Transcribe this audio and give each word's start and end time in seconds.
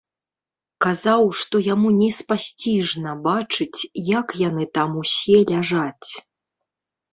Казаў, 0.85 1.21
што 1.41 1.55
яму 1.73 1.91
неспасціжна 1.97 3.11
бачыць, 3.29 3.79
як 4.17 4.27
яны 4.47 4.69
там 4.81 4.99
усе 5.05 5.37
ляжаць. 5.55 6.09